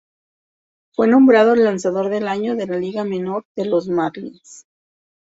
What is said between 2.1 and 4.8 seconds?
Año de la Liga Menor de los Marlins.